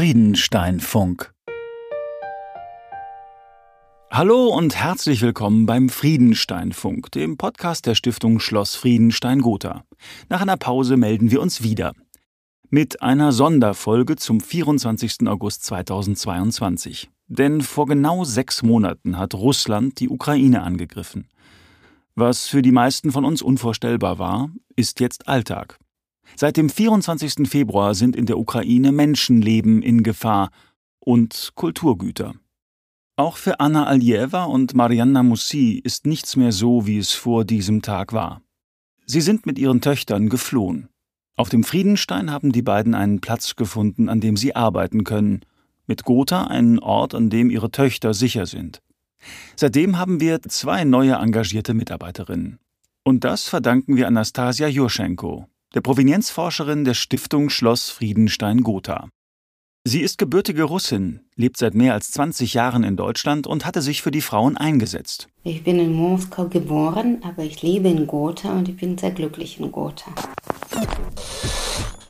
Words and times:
Friedenstein-Funk. 0.00 1.34
Hallo 4.10 4.46
und 4.46 4.74
herzlich 4.74 5.20
willkommen 5.20 5.66
beim 5.66 5.90
Friedenstein-Funk, 5.90 7.12
dem 7.12 7.36
Podcast 7.36 7.84
der 7.84 7.94
Stiftung 7.94 8.40
Schloss 8.40 8.76
Friedenstein-Gotha. 8.76 9.84
Nach 10.30 10.40
einer 10.40 10.56
Pause 10.56 10.96
melden 10.96 11.30
wir 11.30 11.42
uns 11.42 11.62
wieder. 11.62 11.92
Mit 12.70 13.02
einer 13.02 13.32
Sonderfolge 13.32 14.16
zum 14.16 14.40
24. 14.40 15.28
August 15.28 15.64
2022. 15.64 17.10
Denn 17.26 17.60
vor 17.60 17.84
genau 17.84 18.24
sechs 18.24 18.62
Monaten 18.62 19.18
hat 19.18 19.34
Russland 19.34 20.00
die 20.00 20.08
Ukraine 20.08 20.62
angegriffen. 20.62 21.28
Was 22.14 22.46
für 22.46 22.62
die 22.62 22.72
meisten 22.72 23.12
von 23.12 23.26
uns 23.26 23.42
unvorstellbar 23.42 24.18
war, 24.18 24.48
ist 24.76 24.98
jetzt 25.00 25.28
Alltag. 25.28 25.78
Seit 26.36 26.56
dem 26.56 26.68
24. 26.68 27.48
Februar 27.48 27.94
sind 27.94 28.16
in 28.16 28.26
der 28.26 28.38
Ukraine 28.38 28.92
Menschenleben 28.92 29.82
in 29.82 30.02
Gefahr 30.02 30.50
und 30.98 31.52
Kulturgüter. 31.54 32.34
Auch 33.16 33.36
für 33.36 33.60
Anna 33.60 33.86
Aljewa 33.86 34.44
und 34.44 34.74
Marianna 34.74 35.22
Mussi 35.22 35.80
ist 35.84 36.06
nichts 36.06 36.36
mehr 36.36 36.52
so, 36.52 36.86
wie 36.86 36.98
es 36.98 37.12
vor 37.12 37.44
diesem 37.44 37.82
Tag 37.82 38.12
war. 38.12 38.40
Sie 39.04 39.20
sind 39.20 39.44
mit 39.44 39.58
ihren 39.58 39.80
Töchtern 39.80 40.28
geflohen. 40.28 40.88
Auf 41.36 41.48
dem 41.48 41.64
Friedenstein 41.64 42.30
haben 42.30 42.52
die 42.52 42.62
beiden 42.62 42.94
einen 42.94 43.20
Platz 43.20 43.56
gefunden, 43.56 44.08
an 44.08 44.20
dem 44.20 44.36
sie 44.36 44.54
arbeiten 44.54 45.04
können, 45.04 45.40
mit 45.86 46.04
Gotha 46.04 46.44
einen 46.44 46.78
Ort, 46.78 47.14
an 47.14 47.30
dem 47.30 47.50
ihre 47.50 47.70
Töchter 47.70 48.14
sicher 48.14 48.46
sind. 48.46 48.80
Seitdem 49.56 49.98
haben 49.98 50.20
wir 50.20 50.40
zwei 50.42 50.84
neue 50.84 51.14
engagierte 51.14 51.74
Mitarbeiterinnen. 51.74 52.58
Und 53.04 53.24
das 53.24 53.48
verdanken 53.48 53.96
wir 53.96 54.06
Anastasia 54.06 54.68
Jurschenko, 54.68 55.46
der 55.74 55.82
Provenienzforscherin 55.82 56.84
der 56.84 56.94
Stiftung 56.94 57.48
Schloss 57.48 57.90
Friedenstein-Gotha. 57.90 59.08
Sie 59.84 60.00
ist 60.00 60.18
gebürtige 60.18 60.64
Russin, 60.64 61.20
lebt 61.36 61.56
seit 61.56 61.74
mehr 61.74 61.94
als 61.94 62.10
20 62.10 62.54
Jahren 62.54 62.82
in 62.82 62.96
Deutschland 62.96 63.46
und 63.46 63.64
hatte 63.64 63.80
sich 63.80 64.02
für 64.02 64.10
die 64.10 64.20
Frauen 64.20 64.56
eingesetzt. 64.56 65.28
Ich 65.42 65.64
bin 65.64 65.78
in 65.78 65.94
Moskau 65.94 66.48
geboren, 66.48 67.22
aber 67.22 67.44
ich 67.44 67.62
lebe 67.62 67.88
in 67.88 68.06
Gotha 68.06 68.52
und 68.52 68.68
ich 68.68 68.76
bin 68.76 68.98
sehr 68.98 69.12
glücklich 69.12 69.58
in 69.58 69.72
Gotha. 69.72 70.12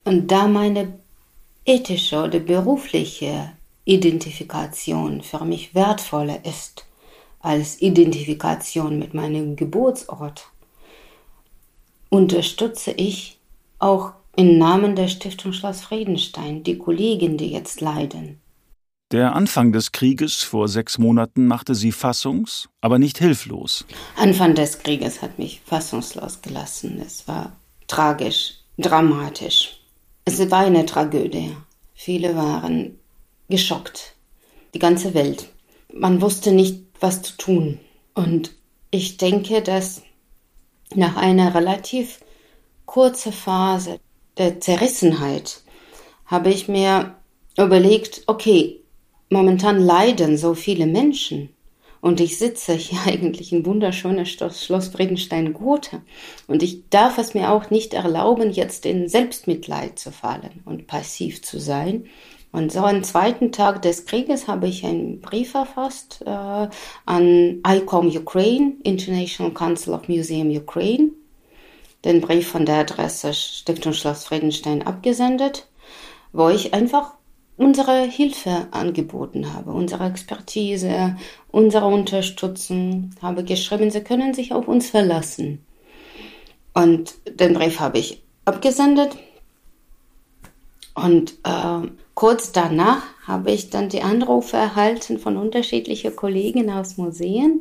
Und 0.04 0.32
da 0.32 0.48
meine 0.48 0.98
ethische 1.64 2.24
oder 2.24 2.40
berufliche 2.40 3.52
Identifikation 3.84 5.22
für 5.22 5.44
mich 5.44 5.74
wertvoller 5.74 6.44
ist 6.44 6.86
als 7.40 7.80
Identifikation 7.80 8.98
mit 8.98 9.14
meinem 9.14 9.54
Geburtsort, 9.54 10.48
unterstütze 12.08 12.90
ich 12.92 13.39
auch 13.80 14.12
im 14.36 14.58
Namen 14.58 14.94
der 14.94 15.08
Stiftung 15.08 15.52
Schloss 15.52 15.80
Friedenstein 15.80 16.62
die 16.62 16.78
Kollegen, 16.78 17.36
die 17.36 17.50
jetzt 17.50 17.80
leiden. 17.80 18.40
Der 19.10 19.34
Anfang 19.34 19.72
des 19.72 19.90
Krieges 19.90 20.44
vor 20.44 20.68
sechs 20.68 20.96
Monaten 20.96 21.48
machte 21.48 21.74
sie 21.74 21.90
fassungs-, 21.90 22.68
aber 22.80 23.00
nicht 23.00 23.18
hilflos. 23.18 23.84
Anfang 24.16 24.54
des 24.54 24.78
Krieges 24.78 25.20
hat 25.20 25.36
mich 25.36 25.60
fassungslos 25.64 26.42
gelassen. 26.42 27.02
Es 27.04 27.26
war 27.26 27.56
tragisch, 27.88 28.54
dramatisch. 28.78 29.80
Es 30.24 30.38
war 30.50 30.60
eine 30.60 30.86
Tragödie. 30.86 31.56
Viele 31.92 32.36
waren 32.36 33.00
geschockt. 33.48 34.14
Die 34.74 34.78
ganze 34.78 35.12
Welt. 35.12 35.48
Man 35.92 36.20
wusste 36.20 36.52
nicht, 36.52 36.84
was 37.00 37.22
zu 37.22 37.36
tun. 37.36 37.80
Und 38.14 38.52
ich 38.92 39.16
denke, 39.16 39.60
dass 39.60 40.02
nach 40.94 41.16
einer 41.16 41.52
relativ 41.56 42.20
kurzen 42.90 43.32
Phase 43.32 44.00
der 44.36 44.58
Zerrissenheit 44.58 45.62
habe 46.26 46.50
ich 46.50 46.66
mir 46.66 47.14
überlegt, 47.56 48.24
okay, 48.26 48.80
momentan 49.28 49.78
leiden 49.78 50.36
so 50.36 50.54
viele 50.54 50.86
Menschen. 50.86 51.50
Und 52.00 52.20
ich 52.20 52.36
sitze 52.36 52.72
hier 52.72 52.98
eigentlich 53.06 53.52
in 53.52 53.64
wunderschöner 53.64 54.24
Schloss 54.24 54.88
Friedenstein-Gotha. 54.88 56.02
Und 56.48 56.64
ich 56.64 56.88
darf 56.90 57.18
es 57.18 57.32
mir 57.32 57.52
auch 57.52 57.70
nicht 57.70 57.94
erlauben, 57.94 58.50
jetzt 58.50 58.84
in 58.86 59.08
Selbstmitleid 59.08 59.96
zu 60.00 60.10
fallen 60.10 60.64
und 60.64 60.88
passiv 60.88 61.42
zu 61.42 61.60
sein. 61.60 62.06
Und 62.50 62.72
so 62.72 62.80
am 62.80 63.04
zweiten 63.04 63.52
Tag 63.52 63.82
des 63.82 64.04
Krieges 64.04 64.48
habe 64.48 64.66
ich 64.66 64.84
einen 64.84 65.20
Brief 65.20 65.52
verfasst 65.52 66.22
äh, 66.26 66.68
an 67.06 67.62
ICOM 67.64 68.08
Ukraine, 68.08 68.72
International 68.82 69.52
Council 69.52 69.94
of 69.94 70.08
Museum 70.08 70.50
Ukraine, 70.50 71.10
den 72.04 72.20
Brief 72.20 72.48
von 72.48 72.66
der 72.66 72.76
Adresse 72.76 73.34
Stiftung 73.34 73.92
Schloss 73.92 74.24
Friedenstein 74.24 74.86
abgesendet, 74.86 75.66
wo 76.32 76.48
ich 76.48 76.72
einfach 76.72 77.12
unsere 77.56 78.04
Hilfe 78.04 78.68
angeboten 78.70 79.52
habe, 79.52 79.72
unsere 79.72 80.06
Expertise, 80.06 81.16
unsere 81.50 81.86
Unterstützung, 81.86 83.10
habe 83.20 83.44
geschrieben, 83.44 83.90
sie 83.90 84.00
können 84.00 84.32
sich 84.32 84.54
auf 84.54 84.66
uns 84.66 84.88
verlassen. 84.88 85.64
Und 86.72 87.14
den 87.28 87.52
Brief 87.52 87.78
habe 87.78 87.98
ich 87.98 88.22
abgesendet. 88.46 89.16
Und 90.94 91.32
äh, 91.44 91.88
kurz 92.14 92.52
danach 92.52 93.02
habe 93.26 93.50
ich 93.50 93.68
dann 93.68 93.90
die 93.90 94.02
Anrufe 94.02 94.56
erhalten 94.56 95.18
von 95.18 95.36
unterschiedlichen 95.36 96.16
Kollegen 96.16 96.70
aus 96.70 96.96
Museen, 96.96 97.60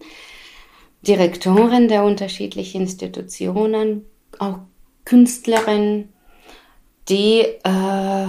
Direktoren 1.01 1.89
der 1.89 2.05
unterschiedlichen 2.05 2.81
Institutionen, 2.81 4.05
auch 4.37 4.59
Künstlerinnen, 5.05 6.13
die 7.09 7.39
äh, 7.41 8.27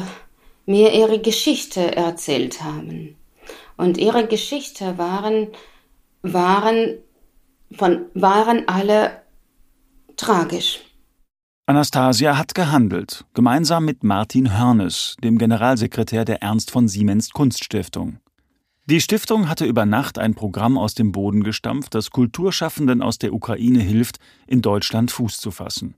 mir 0.66 0.92
ihre 0.92 1.20
Geschichte 1.20 1.96
erzählt 1.96 2.62
haben. 2.62 3.16
Und 3.76 3.98
ihre 3.98 4.26
Geschichte 4.26 4.98
waren, 4.98 5.48
waren, 6.22 6.98
von, 7.72 8.06
waren 8.14 8.68
alle 8.68 9.22
tragisch. 10.16 10.80
Anastasia 11.66 12.36
hat 12.36 12.54
gehandelt, 12.54 13.24
gemeinsam 13.32 13.84
mit 13.84 14.02
Martin 14.02 14.58
Hörnes, 14.58 15.16
dem 15.22 15.38
Generalsekretär 15.38 16.24
der 16.24 16.42
Ernst 16.42 16.70
von 16.70 16.88
Siemens 16.88 17.30
Kunststiftung. 17.30 18.18
Die 18.90 19.00
Stiftung 19.00 19.48
hatte 19.48 19.66
über 19.66 19.86
Nacht 19.86 20.18
ein 20.18 20.34
Programm 20.34 20.76
aus 20.76 20.94
dem 20.96 21.12
Boden 21.12 21.44
gestampft, 21.44 21.94
das 21.94 22.10
Kulturschaffenden 22.10 23.02
aus 23.02 23.18
der 23.18 23.32
Ukraine 23.32 23.78
hilft, 23.78 24.18
in 24.48 24.62
Deutschland 24.62 25.12
Fuß 25.12 25.38
zu 25.38 25.52
fassen. 25.52 25.94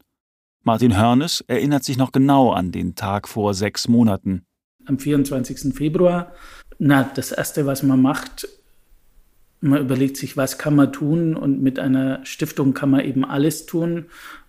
Martin 0.62 0.94
Hörnes 0.94 1.42
erinnert 1.47 1.84
sich 1.84 1.97
noch 1.97 2.12
genau 2.12 2.52
an 2.52 2.70
den 2.70 2.94
Tag 2.94 3.28
vor 3.28 3.54
sechs 3.54 3.88
Monaten. 3.88 4.42
Am 4.84 4.98
24. 4.98 5.75
Februar, 5.75 6.32
na, 6.78 7.04
das 7.04 7.32
Erste, 7.32 7.64
was 7.64 7.82
man 7.82 8.02
macht, 8.02 8.47
man 9.62 9.81
überlegt 9.81 10.19
sich, 10.19 10.36
was 10.36 10.58
kann 10.58 10.76
man 10.76 10.92
tun 10.92 11.34
und 11.34 11.62
mit 11.62 11.78
einer 11.78 12.22
Stiftung 12.26 12.75
kann 12.75 12.91
man 12.91 13.06
eben 13.06 13.25
alles 13.25 13.64
tun. 13.64 14.04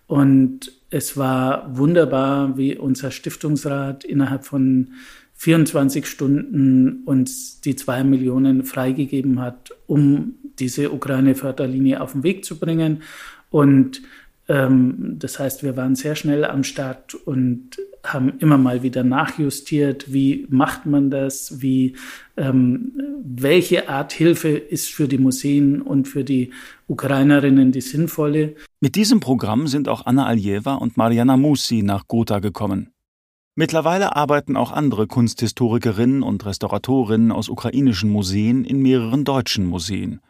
Und 0.06 0.70
es 0.90 1.16
war 1.16 1.78
wunderbar, 1.78 2.58
wie 2.58 2.76
unser 2.76 3.10
Stiftungsrat 3.10 4.04
innerhalb 4.04 4.44
von 4.44 4.90
24 5.34 6.06
Stunden 6.06 7.02
uns 7.04 7.60
die 7.60 7.76
zwei 7.76 8.04
Millionen 8.04 8.64
freigegeben 8.64 9.40
hat, 9.40 9.70
um 9.86 10.36
diese 10.58 10.92
Ukraine-Förderlinie 10.92 12.00
auf 12.00 12.12
den 12.12 12.22
Weg 12.22 12.44
zu 12.44 12.58
bringen. 12.58 13.02
Und 13.50 14.02
ähm, 14.48 15.16
das 15.18 15.38
heißt, 15.38 15.62
wir 15.62 15.76
waren 15.76 15.96
sehr 15.96 16.16
schnell 16.16 16.44
am 16.44 16.64
Start 16.64 17.14
und 17.14 17.78
haben 18.04 18.34
immer 18.38 18.58
mal 18.58 18.82
wieder 18.82 19.02
nachjustiert, 19.02 20.12
wie 20.12 20.46
macht 20.50 20.84
man 20.84 21.10
das, 21.10 21.62
wie 21.62 21.96
ähm, 22.36 22.92
welche 23.24 23.88
Art 23.88 24.12
Hilfe 24.12 24.50
ist 24.50 24.90
für 24.90 25.08
die 25.08 25.18
Museen 25.18 25.80
und 25.80 26.06
für 26.06 26.24
die 26.24 26.52
Ukrainerinnen 26.86 27.72
die 27.72 27.80
sinnvolle. 27.80 28.54
Mit 28.80 28.96
diesem 28.96 29.20
Programm 29.20 29.66
sind 29.66 29.88
auch 29.88 30.04
Anna 30.04 30.26
Aljewa 30.26 30.74
und 30.74 30.98
Mariana 30.98 31.38
Musi 31.38 31.82
nach 31.82 32.06
Gotha 32.06 32.40
gekommen. 32.40 32.90
Mittlerweile 33.56 34.16
arbeiten 34.16 34.56
auch 34.56 34.72
andere 34.72 35.06
Kunsthistorikerinnen 35.06 36.24
und 36.24 36.44
Restauratorinnen 36.44 37.30
aus 37.30 37.48
ukrainischen 37.48 38.10
Museen 38.10 38.64
in 38.64 38.78
mehreren 38.82 39.24
deutschen 39.24 39.66
Museen. 39.66 40.20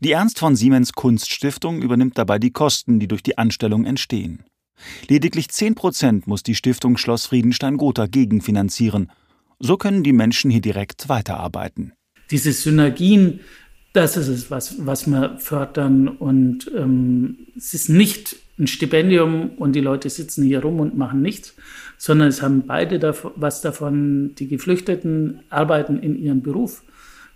Die 0.00 0.10
Ernst 0.10 0.40
von 0.40 0.56
Siemens 0.56 0.92
Kunststiftung 0.92 1.82
übernimmt 1.82 2.18
dabei 2.18 2.40
die 2.40 2.50
Kosten, 2.50 2.98
die 2.98 3.06
durch 3.06 3.22
die 3.22 3.38
Anstellung 3.38 3.84
entstehen. 3.84 4.42
Lediglich 5.08 5.48
10 5.50 5.76
Prozent 5.76 6.26
muss 6.26 6.42
die 6.42 6.56
Stiftung 6.56 6.96
Schloss 6.96 7.26
Friedenstein-Gotha 7.26 8.06
gegenfinanzieren. 8.06 9.12
So 9.60 9.76
können 9.76 10.02
die 10.02 10.12
Menschen 10.12 10.50
hier 10.50 10.60
direkt 10.60 11.08
weiterarbeiten. 11.08 11.92
Diese 12.32 12.52
Synergien, 12.52 13.40
das 13.92 14.16
ist 14.16 14.26
es, 14.26 14.50
was, 14.50 14.84
was 14.84 15.06
wir 15.06 15.38
fördern. 15.38 16.08
Und 16.08 16.68
ähm, 16.76 17.46
es 17.56 17.72
ist 17.72 17.88
nicht 17.88 18.36
ein 18.58 18.66
Stipendium 18.66 19.50
und 19.56 19.72
die 19.72 19.80
Leute 19.80 20.10
sitzen 20.10 20.44
hier 20.44 20.60
rum 20.60 20.80
und 20.80 20.96
machen 20.96 21.22
nichts, 21.22 21.54
sondern 21.98 22.28
es 22.28 22.42
haben 22.42 22.66
beide 22.66 22.98
davon, 22.98 23.32
was 23.36 23.60
davon. 23.60 24.34
Die 24.36 24.48
Geflüchteten 24.48 25.40
arbeiten 25.50 25.98
in 25.98 26.16
ihrem 26.16 26.42
Beruf 26.42 26.82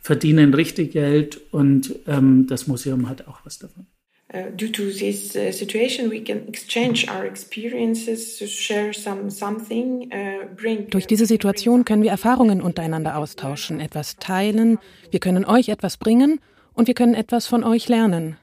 verdienen 0.00 0.55
richtig 0.55 0.93
Geld 0.93 1.41
und 1.50 1.94
ähm, 2.06 2.47
das 2.47 2.67
Museum 2.67 3.09
hat 3.09 3.26
auch 3.26 3.41
was 3.44 3.59
davon. 3.59 3.87
Uh, 4.31 4.50
due 4.55 4.70
to 4.70 4.82
this 4.91 5.35
uh, 5.35 5.50
situation, 5.50 6.11
we 6.11 6.23
can 6.23 6.47
exchange 6.49 7.06
our 7.09 7.25
experiences, 7.25 8.38
share 8.38 8.93
some 8.93 9.31
something, 9.31 10.11
uh, 10.12 10.55
bring. 10.55 10.91
Durch 10.91 11.06
diese 11.06 11.25
Situation 11.25 11.87
können 11.87 12.03
wir 12.03 12.11
Erfahrungen 12.11 12.61
untereinander 12.61 13.17
austauschen, 13.17 13.81
etwas 13.81 14.17
teilen. 14.17 14.79
Wir 15.11 15.20
können 15.20 15.47
euch 15.47 15.70
etwas 15.70 15.97
bringen 15.97 16.41
und 16.75 16.88
wir 16.88 16.94
können 16.94 17.15
etwas 17.15 17.47
von 17.47 17.65
euch 17.65 17.88
lernen. 17.88 18.37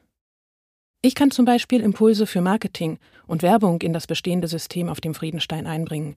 Ich 1.05 1.13
kann 1.13 1.29
zum 1.29 1.45
Beispiel 1.45 1.81
Impulse 1.81 2.25
für 2.25 2.41
Marketing 2.41 2.97
und 3.27 3.43
Werbung 3.43 3.79
in 3.83 3.93
das 3.93 4.07
bestehende 4.07 4.47
System 4.47 4.89
auf 4.89 5.01
dem 5.01 5.13
Friedenstein 5.13 5.67
einbringen. 5.67 6.15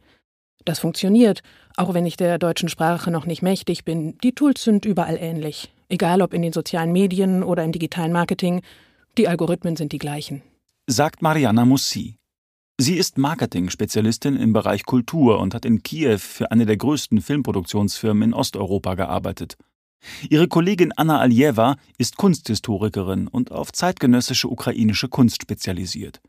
Das 0.64 0.78
funktioniert, 0.78 1.42
auch 1.76 1.92
wenn 1.92 2.06
ich 2.06 2.16
der 2.16 2.38
deutschen 2.38 2.70
Sprache 2.70 3.10
noch 3.10 3.26
nicht 3.26 3.42
mächtig 3.42 3.84
bin. 3.84 4.16
Die 4.24 4.32
Tools 4.32 4.64
sind 4.64 4.86
überall 4.86 5.18
ähnlich. 5.20 5.70
Egal 5.90 6.22
ob 6.22 6.32
in 6.32 6.40
den 6.40 6.54
sozialen 6.54 6.90
Medien 6.90 7.42
oder 7.42 7.64
im 7.64 7.72
digitalen 7.72 8.12
Marketing, 8.12 8.62
die 9.18 9.28
Algorithmen 9.28 9.76
sind 9.76 9.92
die 9.92 9.98
gleichen. 9.98 10.40
Sagt 10.86 11.20
Mariana 11.20 11.66
Mussi. 11.66 12.16
Sie 12.78 12.94
ist 12.94 13.18
Marketing-Spezialistin 13.18 14.36
im 14.36 14.54
Bereich 14.54 14.86
Kultur 14.86 15.38
und 15.38 15.52
hat 15.52 15.66
in 15.66 15.82
Kiew 15.82 16.16
für 16.16 16.50
eine 16.50 16.64
der 16.64 16.78
größten 16.78 17.20
Filmproduktionsfirmen 17.20 18.30
in 18.30 18.34
Osteuropa 18.34 18.94
gearbeitet. 18.94 19.58
Ihre 20.30 20.48
Kollegin 20.48 20.92
Anna 20.96 21.18
Aljeva 21.18 21.76
ist 21.98 22.16
Kunsthistorikerin 22.16 23.28
und 23.28 23.52
auf 23.52 23.72
zeitgenössische 23.72 24.48
ukrainische 24.48 25.08
Kunst 25.08 25.42
spezialisiert. 25.42 26.20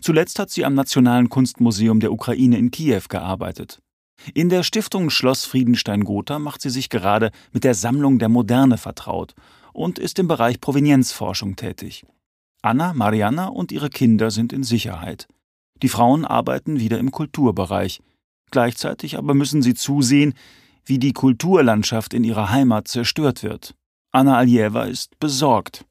Zuletzt 0.00 0.38
hat 0.38 0.50
sie 0.50 0.64
am 0.64 0.74
Nationalen 0.74 1.28
Kunstmuseum 1.28 2.00
der 2.00 2.12
Ukraine 2.12 2.58
in 2.58 2.70
Kiew 2.70 3.02
gearbeitet. 3.08 3.80
In 4.34 4.48
der 4.48 4.62
Stiftung 4.62 5.10
Schloss 5.10 5.44
Friedenstein-Gotha 5.44 6.38
macht 6.38 6.62
sie 6.62 6.70
sich 6.70 6.88
gerade 6.88 7.30
mit 7.52 7.64
der 7.64 7.74
Sammlung 7.74 8.18
der 8.18 8.28
Moderne 8.28 8.78
vertraut 8.78 9.34
und 9.72 9.98
ist 9.98 10.18
im 10.18 10.26
Bereich 10.26 10.60
Provenienzforschung 10.60 11.56
tätig. 11.56 12.04
Anna, 12.62 12.94
Mariana 12.94 13.48
und 13.48 13.70
ihre 13.70 13.90
Kinder 13.90 14.30
sind 14.30 14.52
in 14.52 14.64
Sicherheit. 14.64 15.28
Die 15.82 15.88
Frauen 15.88 16.24
arbeiten 16.24 16.80
wieder 16.80 16.98
im 16.98 17.10
Kulturbereich. 17.10 18.00
Gleichzeitig 18.50 19.18
aber 19.18 19.34
müssen 19.34 19.62
sie 19.62 19.74
zusehen, 19.74 20.34
wie 20.86 20.98
die 20.98 21.12
Kulturlandschaft 21.12 22.14
in 22.14 22.24
ihrer 22.24 22.50
Heimat 22.50 22.88
zerstört 22.88 23.42
wird. 23.42 23.74
Anna 24.12 24.38
Aljeva 24.38 24.84
ist 24.84 25.18
besorgt. 25.20 25.84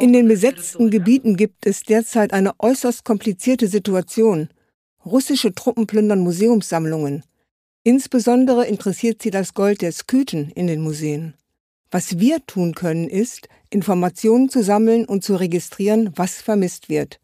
In 0.00 0.12
den 0.12 0.28
besetzten 0.28 0.90
Gebieten 0.90 1.36
gibt 1.36 1.66
es 1.66 1.82
derzeit 1.82 2.32
eine 2.32 2.52
äußerst 2.58 3.04
komplizierte 3.04 3.68
Situation. 3.68 4.48
Russische 5.04 5.54
Truppen 5.54 5.86
plündern 5.86 6.20
Museumssammlungen. 6.20 7.24
Insbesondere 7.82 8.64
interessiert 8.64 9.20
sie 9.20 9.30
das 9.30 9.52
Gold 9.52 9.82
der 9.82 9.92
Skythen 9.92 10.48
in 10.50 10.66
den 10.66 10.80
Museen. 10.80 11.34
Was 11.90 12.18
wir 12.18 12.44
tun 12.46 12.74
können, 12.74 13.06
ist, 13.06 13.48
Informationen 13.68 14.48
zu 14.48 14.62
sammeln 14.62 15.04
und 15.04 15.22
zu 15.22 15.36
registrieren, 15.36 16.10
was 16.16 16.40
vermisst 16.40 16.88
wird. 16.88 17.20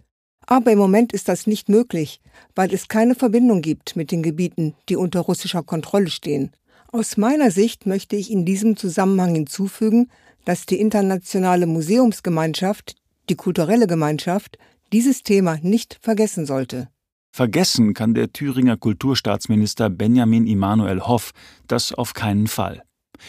Aber 0.50 0.72
im 0.72 0.78
Moment 0.78 1.12
ist 1.12 1.28
das 1.28 1.46
nicht 1.46 1.68
möglich, 1.68 2.20
weil 2.56 2.74
es 2.74 2.88
keine 2.88 3.14
Verbindung 3.14 3.62
gibt 3.62 3.94
mit 3.94 4.10
den 4.10 4.20
Gebieten, 4.20 4.74
die 4.88 4.96
unter 4.96 5.20
russischer 5.20 5.62
Kontrolle 5.62 6.10
stehen. 6.10 6.50
Aus 6.90 7.16
meiner 7.16 7.52
Sicht 7.52 7.86
möchte 7.86 8.16
ich 8.16 8.32
in 8.32 8.44
diesem 8.44 8.76
Zusammenhang 8.76 9.32
hinzufügen, 9.32 10.10
dass 10.44 10.66
die 10.66 10.80
internationale 10.80 11.68
Museumsgemeinschaft, 11.68 12.96
die 13.28 13.36
kulturelle 13.36 13.86
Gemeinschaft, 13.86 14.58
dieses 14.92 15.22
Thema 15.22 15.58
nicht 15.62 16.00
vergessen 16.02 16.46
sollte. 16.46 16.88
Vergessen 17.30 17.94
kann 17.94 18.14
der 18.14 18.32
Thüringer 18.32 18.76
Kulturstaatsminister 18.76 19.88
Benjamin 19.88 20.48
Immanuel 20.48 21.02
Hoff 21.02 21.30
das 21.68 21.94
auf 21.94 22.12
keinen 22.12 22.48
Fall. 22.48 22.82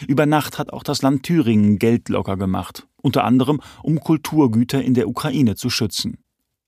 Über 0.08 0.26
Nacht 0.26 0.58
hat 0.58 0.72
auch 0.72 0.82
das 0.82 1.02
Land 1.02 1.22
Thüringen 1.22 1.78
Geld 1.78 2.08
locker 2.08 2.36
gemacht, 2.36 2.88
unter 3.00 3.22
anderem 3.22 3.60
um 3.84 4.00
Kulturgüter 4.00 4.82
in 4.82 4.94
der 4.94 5.06
Ukraine 5.06 5.54
zu 5.54 5.70
schützen. 5.70 6.18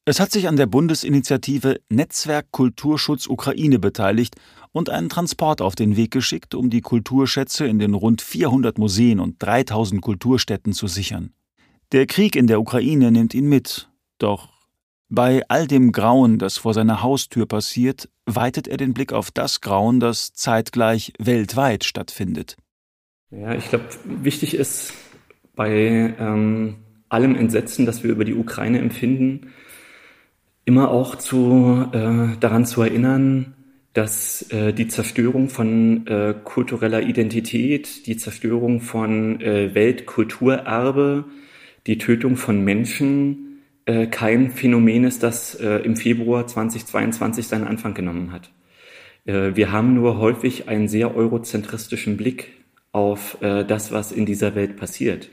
Es 0.07 0.21
hat 0.21 0.33
sich 0.33 0.49
an 0.49 0.57
der 0.57 0.67
Bundesinitiative 0.67 1.81
Netzwerk 1.89 2.51
Kulturschutz 2.51 3.27
Ukraine 3.27 3.79
beteiligt 3.79 4.37
und 4.71 4.91
einen 4.91 5.09
Transport 5.09 5.63
auf 5.63 5.77
den 5.77 5.97
Weg 5.97 6.11
geschickt, 6.11 6.55
um 6.55 6.69
die 6.69 6.83
Kulturschätze 6.83 7.67
in 7.67 7.79
den 7.79 7.95
rund 7.95 8.21
400 8.21 8.77
Museen 8.77 9.19
und 9.19 9.43
3000 9.43 10.03
Kulturstätten 10.03 10.75
zu 10.75 10.89
sichern. 10.89 11.33
Der 11.93 12.05
Krieg 12.05 12.37
in 12.37 12.47
der 12.49 12.61
Ukraine 12.61 13.11
nimmt 13.13 13.33
ihn 13.33 13.49
mit, 13.49 13.89
doch 14.19 14.51
bei 15.09 15.43
all 15.49 15.67
dem 15.67 15.91
Grauen, 15.91 16.39
das 16.39 16.59
vor 16.59 16.75
seiner 16.75 17.03
Haustür 17.03 17.47
passiert, 17.47 18.11
weitet 18.27 18.69
er 18.69 18.77
den 18.77 18.93
Blick 18.93 19.15
auf 19.15 19.31
das 19.31 19.63
Grauen, 19.63 20.01
das 20.01 20.35
zeitgleich 20.35 21.15
weltweit 21.19 21.83
stattfindet. 21.83 22.57
Ja, 23.31 23.55
ich 23.55 23.71
glaube, 23.71 23.87
wichtig 24.05 24.53
ist 24.53 24.93
bei 25.57 26.15
ähm, 26.19 26.77
allem 27.09 27.37
Entsetzen, 27.37 27.87
das 27.87 28.03
wir 28.03 28.11
über 28.11 28.27
die 28.27 28.35
Ukraine 28.35 28.81
empfinden, 28.81 29.53
immer 30.65 30.91
auch 30.91 31.17
zu, 31.17 31.87
äh, 31.93 32.37
daran 32.41 32.67
zu 32.67 32.83
erinnern, 32.83 33.55
dass 33.93 34.43
äh, 34.51 34.73
die 34.73 34.89
Zerstörung 34.89 35.49
von 35.49 36.07
äh, 36.07 36.35
kultureller 36.43 37.03
Identität, 37.03 38.07
die 38.07 38.17
Zerstörung 38.17 38.81
von 38.81 39.41
äh, 39.41 39.75
Weltkulturerbe, 39.75 41.25
die 41.87 41.99
Tötung 41.99 42.37
von 42.37 42.65
Menschen 42.65 43.63
äh, 43.87 44.07
kein 44.07 44.51
Phänomen 44.51 45.05
ist, 45.05 45.23
das 45.23 45.55
äh, 45.55 45.77
im 45.79 45.97
Februar 45.97 46.47
2022 46.47 47.47
seinen 47.47 47.67
Anfang 47.67 47.95
genommen 47.95 48.33
hat. 48.33 48.51
Äh, 49.27 49.55
wir 49.55 49.71
haben 49.71 49.95
nur 49.95 50.19
häufig 50.19 50.69
einen 50.69 50.89
sehr 50.89 51.15
eurozentristischen 51.15 52.17
Blick 52.17 52.53
auf 52.91 53.41
äh, 53.43 53.65
das, 53.65 53.93
was 53.93 54.13
in 54.13 54.27
dieser 54.27 54.55
Welt 54.57 54.77
passiert. 54.77 55.31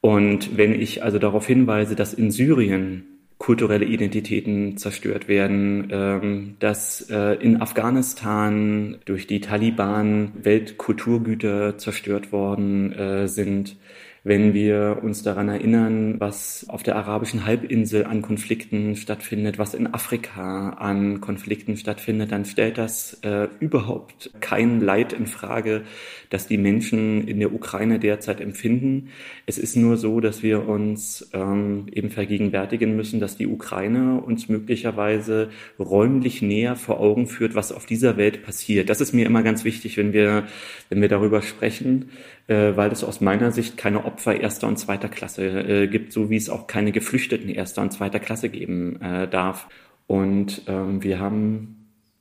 Und 0.00 0.56
wenn 0.56 0.72
ich 0.72 1.02
also 1.02 1.18
darauf 1.18 1.46
hinweise, 1.46 1.96
dass 1.96 2.14
in 2.14 2.30
Syrien 2.30 3.15
kulturelle 3.38 3.84
Identitäten 3.84 4.78
zerstört 4.78 5.28
werden, 5.28 5.88
ähm, 5.90 6.56
dass 6.58 7.10
äh, 7.10 7.34
in 7.34 7.60
Afghanistan 7.60 8.96
durch 9.04 9.26
die 9.26 9.40
Taliban 9.40 10.32
Weltkulturgüter 10.42 11.76
zerstört 11.76 12.32
worden 12.32 12.92
äh, 12.92 13.28
sind, 13.28 13.76
wenn 14.26 14.54
wir 14.54 14.98
uns 15.04 15.22
daran 15.22 15.48
erinnern, 15.48 16.18
was 16.18 16.66
auf 16.68 16.82
der 16.82 16.96
arabischen 16.96 17.46
Halbinsel 17.46 18.06
an 18.06 18.22
Konflikten 18.22 18.96
stattfindet, 18.96 19.56
was 19.56 19.72
in 19.72 19.94
Afrika 19.94 20.70
an 20.70 21.20
Konflikten 21.20 21.76
stattfindet, 21.76 22.32
dann 22.32 22.44
stellt 22.44 22.76
das 22.76 23.20
äh, 23.22 23.46
überhaupt 23.60 24.32
kein 24.40 24.80
Leid 24.80 25.12
in 25.12 25.28
Frage, 25.28 25.82
das 26.28 26.48
die 26.48 26.58
Menschen 26.58 27.28
in 27.28 27.38
der 27.38 27.54
Ukraine 27.54 28.00
derzeit 28.00 28.40
empfinden. 28.40 29.10
Es 29.46 29.58
ist 29.58 29.76
nur 29.76 29.96
so, 29.96 30.18
dass 30.18 30.42
wir 30.42 30.66
uns 30.68 31.30
ähm, 31.32 31.86
eben 31.92 32.10
vergegenwärtigen 32.10 32.96
müssen, 32.96 33.20
dass 33.20 33.36
die 33.36 33.46
Ukraine 33.46 34.20
uns 34.20 34.48
möglicherweise 34.48 35.50
räumlich 35.78 36.42
näher 36.42 36.74
vor 36.74 36.98
Augen 36.98 37.28
führt, 37.28 37.54
was 37.54 37.70
auf 37.70 37.86
dieser 37.86 38.16
Welt 38.16 38.42
passiert. 38.42 38.90
Das 38.90 39.00
ist 39.00 39.12
mir 39.12 39.24
immer 39.24 39.44
ganz 39.44 39.62
wichtig, 39.62 39.96
wenn 39.96 40.12
wir, 40.12 40.48
wenn 40.88 41.00
wir 41.00 41.08
darüber 41.08 41.42
sprechen, 41.42 42.10
äh, 42.48 42.76
weil 42.76 42.92
es 42.92 43.04
aus 43.04 43.20
meiner 43.20 43.52
Sicht 43.52 43.76
keine 43.76 44.04
Opfer 44.04 44.40
erster 44.40 44.68
und 44.68 44.78
zweiter 44.78 45.08
Klasse 45.08 45.46
äh, 45.46 45.88
gibt, 45.88 46.12
so 46.12 46.30
wie 46.30 46.36
es 46.36 46.50
auch 46.50 46.66
keine 46.66 46.92
Geflüchteten 46.92 47.48
erster 47.48 47.82
und 47.82 47.92
zweiter 47.92 48.20
Klasse 48.20 48.48
geben 48.48 49.00
äh, 49.00 49.28
darf. 49.28 49.68
Und 50.06 50.62
ähm, 50.68 51.02
wir 51.02 51.18
haben 51.18 51.76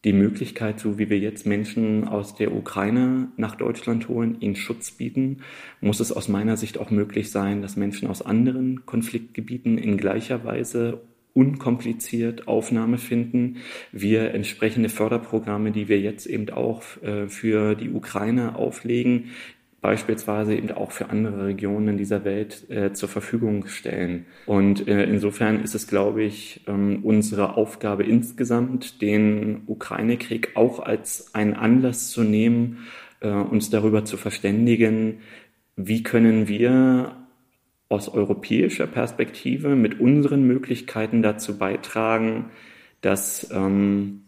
die 0.06 0.14
Möglichkeit, 0.14 0.80
so 0.80 1.00
wie 1.00 1.10
wir 1.10 1.18
jetzt 1.18 1.48
Menschen 1.48 2.08
aus 2.08 2.36
der 2.36 2.54
Ukraine 2.54 3.30
nach 3.38 3.56
Deutschland 3.56 4.08
holen, 4.08 4.38
ihnen 4.40 4.56
Schutz 4.56 4.92
bieten, 4.92 5.40
muss 5.82 6.00
es 6.00 6.12
aus 6.12 6.28
meiner 6.28 6.58
Sicht 6.58 6.78
auch 6.78 6.92
möglich 6.92 7.32
sein, 7.32 7.64
dass 7.64 7.76
Menschen 7.76 8.08
aus 8.08 8.22
anderen 8.22 8.86
Konfliktgebieten 8.86 9.80
in 9.80 9.98
gleicher 9.98 10.46
Weise 10.46 11.02
unkompliziert 11.34 12.48
Aufnahme 12.48 12.98
finden. 12.98 13.58
Wir 13.92 14.34
entsprechende 14.34 14.90
Förderprogramme, 14.90 15.72
die 15.72 15.90
wir 15.90 16.00
jetzt 16.00 16.28
eben 16.28 16.50
auch 16.52 16.84
äh, 17.02 17.28
für 17.28 17.76
die 17.76 17.90
Ukraine 17.90 18.56
auflegen, 18.56 19.32
beispielsweise 19.86 20.56
eben 20.56 20.72
auch 20.72 20.92
für 20.92 21.12
andere 21.12 21.46
Regionen 21.46 21.96
dieser 21.96 22.26
Welt 22.26 22.68
äh, 22.72 22.94
zur 22.94 23.08
Verfügung 23.08 23.68
stellen. 23.68 24.26
Und 24.48 24.88
äh, 24.88 25.04
insofern 25.04 25.62
ist 25.62 25.76
es, 25.76 25.86
glaube 25.86 26.24
ich, 26.24 26.62
ähm, 26.66 27.02
unsere 27.04 27.56
Aufgabe 27.56 28.04
insgesamt, 28.04 29.04
den 29.04 29.62
Ukraine-Krieg 29.68 30.54
auch 30.56 30.80
als 30.80 31.36
einen 31.36 31.54
Anlass 31.54 32.10
zu 32.10 32.24
nehmen, 32.24 32.80
äh, 33.20 33.30
uns 33.30 33.70
darüber 33.70 34.06
zu 34.06 34.18
verständigen, 34.18 35.20
wie 35.76 36.02
können 36.02 36.48
wir 36.48 37.16
aus 37.88 38.10
europäischer 38.10 38.88
Perspektive 38.88 39.76
mit 39.76 40.00
unseren 40.00 40.48
Möglichkeiten 40.48 41.22
dazu 41.22 41.60
beitragen, 41.60 42.46
dass 43.02 43.52
ähm, 43.52 44.22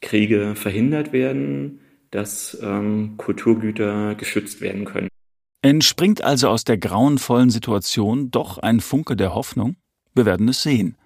Kriege 0.00 0.54
verhindert 0.54 1.12
werden, 1.12 1.80
dass 2.12 2.56
ähm, 2.62 3.14
Kulturgüter 3.16 4.14
geschützt 4.14 4.60
werden 4.60 4.84
können. 4.84 5.08
Entspringt 5.62 6.22
also 6.22 6.48
aus 6.48 6.64
der 6.64 6.78
grauenvollen 6.78 7.50
Situation 7.50 8.30
doch 8.30 8.58
ein 8.58 8.80
Funke 8.80 9.16
der 9.16 9.34
Hoffnung? 9.34 9.76
Wir 10.14 10.26
werden 10.26 10.48
es 10.48 10.62
sehen. 10.62 10.96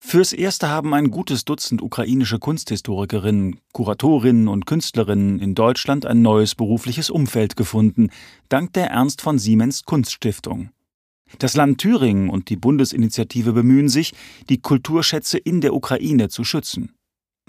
Fürs 0.00 0.32
Erste 0.32 0.68
haben 0.68 0.94
ein 0.94 1.10
gutes 1.10 1.44
Dutzend 1.44 1.82
ukrainische 1.82 2.38
Kunsthistorikerinnen, 2.38 3.60
Kuratorinnen 3.72 4.46
und 4.46 4.64
Künstlerinnen 4.64 5.40
in 5.40 5.54
Deutschland 5.54 6.06
ein 6.06 6.22
neues 6.22 6.54
berufliches 6.54 7.10
Umfeld 7.10 7.56
gefunden, 7.56 8.10
dank 8.48 8.72
der 8.74 8.90
Ernst 8.90 9.20
von 9.20 9.38
Siemens 9.38 9.84
Kunststiftung. 9.84 10.70
Das 11.40 11.56
Land 11.56 11.78
Thüringen 11.78 12.30
und 12.30 12.48
die 12.48 12.56
Bundesinitiative 12.56 13.52
bemühen 13.52 13.88
sich, 13.88 14.14
die 14.48 14.62
Kulturschätze 14.62 15.36
in 15.36 15.60
der 15.60 15.74
Ukraine 15.74 16.28
zu 16.28 16.44
schützen. 16.44 16.94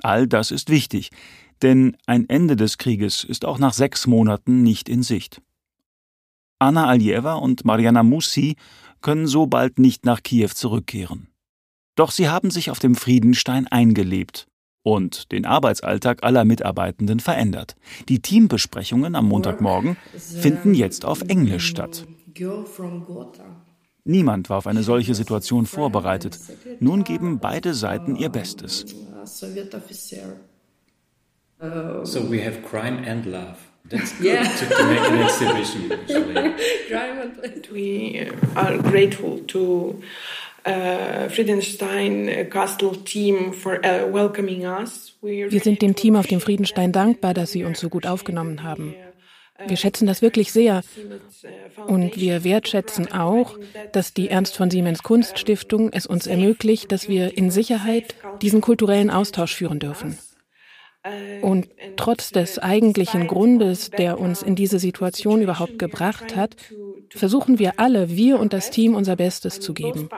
All 0.02 0.28
das 0.28 0.52
ist 0.52 0.70
wichtig, 0.70 1.12
denn 1.62 1.98
ein 2.06 2.28
Ende 2.30 2.56
des 2.56 2.78
Krieges 2.78 3.24
ist 3.24 3.46
auch 3.46 3.60
nach 3.60 3.74
sechs 3.74 4.08
Monaten 4.08 4.64
nicht 4.64 4.90
in 4.90 5.04
Sicht. 5.04 5.42
Anna 6.60 6.88
Aljeva 6.88 7.36
und 7.36 7.66
Mariana 7.66 8.04
Mussi 8.04 8.56
können 9.02 9.28
so 9.28 9.48
bald 9.48 9.80
nicht 9.80 10.06
nach 10.06 10.24
Kiew 10.24 10.50
zurückkehren. 10.54 11.28
Doch 11.96 12.12
sie 12.12 12.30
haben 12.30 12.52
sich 12.52 12.70
auf 12.70 12.80
dem 12.80 12.96
Friedenstein 12.96 13.68
eingelebt 13.68 14.48
und 14.84 15.32
den 15.32 15.46
Arbeitsalltag 15.46 16.24
aller 16.24 16.46
Mitarbeitenden 16.46 17.20
verändert. 17.20 17.76
Die 18.08 18.22
Teambesprechungen 18.22 19.16
am 19.16 19.28
Montagmorgen 19.28 19.98
finden 20.18 20.74
jetzt 20.74 21.06
auf 21.06 21.22
Englisch 21.22 21.68
statt. 21.68 22.06
Niemand 24.06 24.50
war 24.50 24.58
auf 24.58 24.68
eine 24.68 24.84
solche 24.84 25.14
Situation 25.14 25.66
vorbereitet. 25.66 26.40
Nun 26.80 27.04
geben 27.04 27.40
beide 27.40 27.74
Seiten 27.74 28.16
ihr 28.16 28.30
Bestes. 28.30 28.86
So 31.60 32.22
we 32.22 32.40
have 32.42 32.64
crime 32.64 33.04
and 33.06 33.26
love. 33.26 33.58
That's 33.86 34.14
good 34.14 34.26
yeah. 34.26 34.44
to, 34.44 34.66
to, 34.66 34.84
make 34.86 35.02
an 35.02 35.20
exhibition. 35.24 35.90
we 37.74 38.30
are 38.56 38.78
grateful 38.78 39.40
to 39.48 40.02
uh, 40.66 41.28
Friedenstein 41.30 42.50
Castle 42.52 42.96
team 42.96 43.52
for 43.52 43.84
uh, 43.86 44.06
welcoming 44.08 44.66
us. 44.66 45.16
Wir 45.22 45.60
sind 45.60 45.82
dem 45.82 45.96
Team 45.96 46.16
auf 46.16 46.28
dem 46.28 46.40
Friedenstein 46.40 46.92
dankbar, 46.92 47.34
dass 47.34 47.52
sie 47.52 47.64
uns 47.64 47.80
so 47.80 47.90
gut 47.90 48.06
aufgenommen 48.06 48.64
haben. 48.64 48.94
Wir 49.68 49.76
schätzen 49.76 50.08
das 50.08 50.22
wirklich 50.22 50.54
sehr. 50.54 50.84
Und 51.88 52.16
wir 52.16 52.44
wertschätzen 52.46 53.12
auch, 53.12 53.58
dass 53.92 54.14
die 54.14 54.30
Ernst 54.30 54.56
von 54.56 54.70
Siemens 54.70 55.04
Kunststiftung 55.04 55.92
es 55.92 56.06
uns 56.06 56.28
ermöglicht, 56.28 56.92
dass 56.92 57.10
wir 57.10 57.38
in 57.38 57.52
Sicherheit 57.52 58.16
diesen 58.42 58.62
kulturellen 58.62 59.10
Austausch 59.10 59.54
führen 59.54 59.80
dürfen. 59.80 60.18
Und 61.42 61.70
trotz 61.96 62.32
des 62.32 62.60
eigentlichen 62.60 63.28
Grundes, 63.28 63.90
der 63.90 64.20
uns 64.20 64.42
in 64.42 64.56
diese 64.56 64.80
Situation 64.80 65.42
überhaupt 65.42 65.80
gebracht 65.80 66.36
hat, 66.36 66.58
versuchen 67.10 67.58
wir 67.58 67.80
alle, 67.80 68.10
wir 68.10 68.40
und 68.40 68.52
das 68.52 68.70
Team, 68.70 68.96
unser 68.96 69.16
Bestes 69.16 69.62
zu 69.62 69.74
geben, 69.74 70.10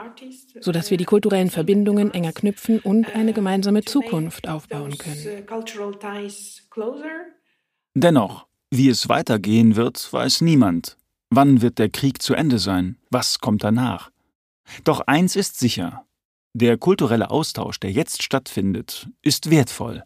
sodass 0.59 0.89
wir 0.89 0.97
die 0.97 1.05
kulturellen 1.05 1.51
Verbindungen 1.51 2.11
enger 2.13 2.33
knüpfen 2.33 2.79
und 2.79 3.15
eine 3.15 3.33
gemeinsame 3.33 3.83
Zukunft 3.83 4.49
aufbauen 4.49 4.97
können. 4.97 5.45
Dennoch, 7.93 8.47
wie 8.71 8.89
es 8.89 9.07
weitergehen 9.07 9.75
wird, 9.75 10.11
weiß 10.11 10.41
niemand. 10.41 10.97
Wann 11.29 11.61
wird 11.61 11.77
der 11.77 11.89
Krieg 11.89 12.21
zu 12.21 12.33
Ende 12.33 12.57
sein? 12.57 12.97
Was 13.09 13.39
kommt 13.39 13.63
danach? 13.63 14.11
Doch 14.83 15.01
eins 15.01 15.35
ist 15.35 15.59
sicher. 15.59 16.05
Der 16.53 16.77
kulturelle 16.77 17.29
Austausch, 17.29 17.79
der 17.79 17.91
jetzt 17.91 18.23
stattfindet, 18.23 19.07
ist 19.21 19.49
wertvoll. 19.49 20.03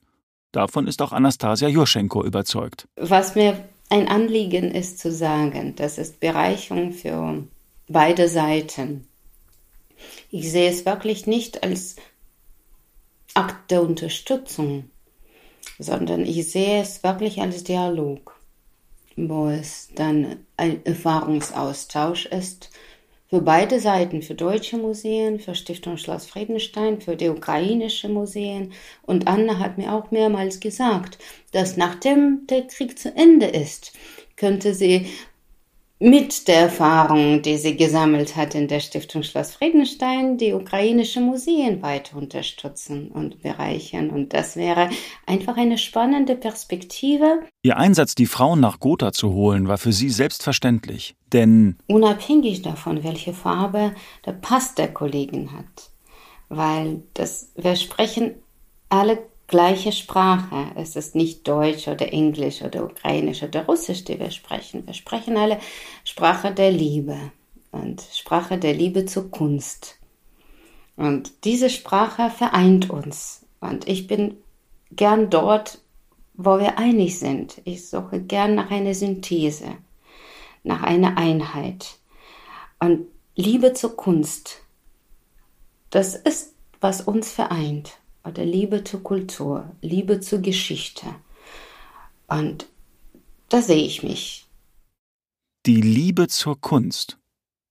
Davon 0.55 0.87
ist 0.87 1.01
auch 1.01 1.11
Anastasia 1.11 1.67
Jurschenko 1.67 2.23
überzeugt. 2.23 2.87
Was 2.95 3.35
mir 3.35 3.61
ein 3.89 4.07
Anliegen 4.07 4.71
ist 4.71 4.99
zu 4.99 5.11
sagen, 5.11 5.75
das 5.75 5.97
ist 5.97 6.21
Bereicherung 6.21 6.93
für 6.93 7.43
beide 7.89 8.29
Seiten. 8.29 9.05
Ich 10.31 10.49
sehe 10.49 10.69
es 10.69 10.85
wirklich 10.85 11.27
nicht 11.27 11.61
als 11.61 11.97
Akt 13.33 13.69
der 13.69 13.81
Unterstützung, 13.81 14.89
sondern 15.77 16.25
ich 16.25 16.49
sehe 16.49 16.81
es 16.81 17.03
wirklich 17.03 17.41
als 17.41 17.65
Dialog, 17.65 18.39
wo 19.17 19.49
es 19.49 19.89
dann 19.93 20.37
ein 20.55 20.85
Erfahrungsaustausch 20.85 22.27
ist 22.27 22.69
für 23.29 23.41
beide 23.41 23.79
Seiten, 23.79 24.21
für 24.21 24.35
deutsche 24.35 24.77
Museen, 24.77 25.39
für 25.39 25.55
Stiftung 25.55 25.97
Schloss 25.97 26.27
Friedenstein, 26.27 27.01
für 27.01 27.15
die 27.15 27.29
ukrainische 27.29 28.07
Museen. 28.09 28.73
Und 29.03 29.27
Anna 29.27 29.59
hat 29.59 29.77
mir 29.77 29.93
auch 29.93 30.11
mehrmals 30.11 30.59
gesagt, 30.59 31.17
dass 31.51 31.77
nachdem 31.77 32.45
der 32.47 32.67
Krieg 32.67 32.99
zu 32.99 33.15
Ende 33.15 33.47
ist, 33.47 33.93
könnte 34.35 34.73
sie 34.73 35.07
mit 35.99 36.49
der 36.49 36.61
Erfahrung, 36.61 37.41
die 37.41 37.57
sie 37.57 37.77
gesammelt 37.77 38.35
hat 38.35 38.53
in 38.53 38.67
der 38.67 38.81
Stiftung 38.81 39.23
Schloss 39.23 39.53
Friedenstein, 39.55 40.37
die 40.37 40.53
ukrainische 40.53 41.21
Museen 41.21 41.81
weiter 41.81 42.17
unterstützen 42.17 43.09
und 43.09 43.41
bereichern. 43.41 44.09
Und 44.09 44.33
das 44.33 44.57
wäre 44.57 44.89
einfach 45.25 45.55
eine 45.55 45.77
spannende 45.77 46.35
Perspektive. 46.35 47.43
Ihr 47.63 47.77
Einsatz, 47.77 48.13
die 48.13 48.25
Frauen 48.25 48.59
nach 48.59 48.81
Gotha 48.81 49.13
zu 49.13 49.31
holen, 49.31 49.69
war 49.69 49.77
für 49.77 49.93
sie 49.93 50.09
selbstverständlich. 50.09 51.15
Denn 51.31 51.77
unabhängig 51.87 52.61
davon, 52.61 53.03
welche 53.03 53.33
Farbe 53.33 53.93
der 54.25 54.33
Pass 54.33 54.75
der 54.75 54.93
Kollegin 54.93 55.53
hat, 55.53 55.91
weil 56.49 57.03
das, 57.13 57.51
wir 57.55 57.77
sprechen 57.77 58.35
alle 58.89 59.19
gleiche 59.47 59.91
Sprache. 59.91 60.71
Es 60.75 60.95
ist 60.95 61.15
nicht 61.15 61.47
Deutsch 61.47 61.87
oder 61.87 62.11
Englisch 62.11 62.61
oder 62.61 62.83
Ukrainisch 62.83 63.43
oder 63.43 63.65
Russisch, 63.65 64.03
die 64.03 64.19
wir 64.19 64.31
sprechen. 64.31 64.85
Wir 64.85 64.93
sprechen 64.93 65.37
alle 65.37 65.59
Sprache 66.03 66.53
der 66.53 66.71
Liebe 66.71 67.17
und 67.71 68.01
Sprache 68.13 68.57
der 68.57 68.73
Liebe 68.73 69.05
zur 69.05 69.29
Kunst. 69.29 69.97
Und 70.95 71.43
diese 71.43 71.69
Sprache 71.69 72.29
vereint 72.29 72.89
uns. 72.89 73.45
Und 73.59 73.87
ich 73.87 74.07
bin 74.07 74.37
gern 74.91 75.29
dort, 75.29 75.79
wo 76.33 76.59
wir 76.59 76.77
einig 76.77 77.19
sind. 77.19 77.61
Ich 77.65 77.89
suche 77.89 78.21
gern 78.21 78.55
nach 78.55 78.71
einer 78.71 78.93
Synthese, 78.93 79.77
nach 80.63 80.83
einer 80.83 81.17
Einheit. 81.17 81.97
Und 82.79 83.07
Liebe 83.35 83.73
zur 83.73 83.95
Kunst, 83.95 84.61
das 85.89 86.15
ist, 86.15 86.53
was 86.79 87.01
uns 87.01 87.31
vereint 87.31 87.97
oder 88.25 88.43
Liebe 88.43 88.83
zur 88.83 89.03
Kultur, 89.03 89.71
Liebe 89.81 90.19
zur 90.19 90.39
Geschichte. 90.39 91.05
Und 92.27 92.65
da 93.49 93.61
sehe 93.61 93.85
ich 93.85 94.03
mich. 94.03 94.47
Die 95.65 95.81
Liebe 95.81 96.27
zur 96.27 96.59
Kunst. 96.59 97.17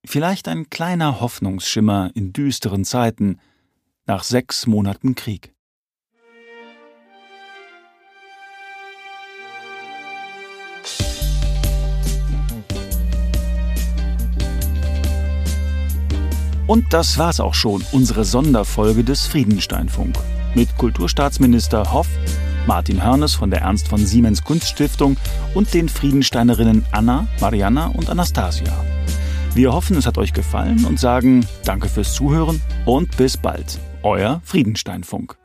Vielleicht 0.07 0.49
ein 0.49 0.71
kleiner 0.71 1.21
Hoffnungsschimmer 1.21 2.11
in 2.15 2.33
düsteren 2.33 2.85
Zeiten 2.85 3.41
nach 4.07 4.23
sechs 4.23 4.67
Monaten 4.67 5.15
Krieg. 5.15 5.53
Und 16.67 16.93
das 16.93 17.19
war's 17.19 17.41
auch 17.41 17.55
schon, 17.55 17.85
unsere 17.93 18.25
Sonderfolge 18.25 19.05
des 19.05 19.27
Friedensteinfunk 19.27 20.17
mit 20.55 20.77
Kulturstaatsminister 20.77 21.93
Hoff, 21.93 22.09
Martin 22.67 23.05
Hörnes 23.05 23.35
von 23.35 23.51
der 23.51 23.61
Ernst 23.61 23.89
von 23.89 24.05
Siemens 24.05 24.43
Kunststiftung 24.45 25.17
und 25.55 25.75
den 25.75 25.89
Friedensteinerinnen 25.89 26.85
Anna, 26.93 27.27
Mariana 27.41 27.89
und 27.89 28.09
Anastasia. 28.11 28.73
Wir 29.55 29.73
hoffen, 29.73 29.97
es 29.97 30.07
hat 30.07 30.19
euch 30.19 30.33
gefallen 30.33 30.85
und 30.85 30.99
sagen 30.99 31.47
Danke 31.65 31.89
fürs 31.89 32.15
Zuhören 32.15 32.61
und 32.87 33.17
bis 33.17 33.37
bald. 33.37 33.79
Euer 34.03 34.41
Friedensteinfunk. 34.45 35.37